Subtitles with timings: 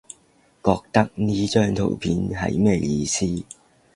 [0.65, 3.23] 覺得呢張圖片係咩意思？